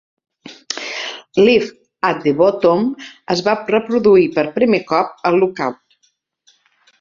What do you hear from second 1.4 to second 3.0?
Live at the Bottom...